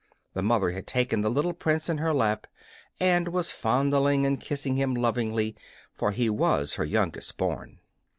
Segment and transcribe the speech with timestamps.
[0.33, 2.47] The mother had taken the little Prince in her lap
[2.99, 5.55] and was fondling and kissing him lovingly,
[5.93, 7.77] for he was her youngest born.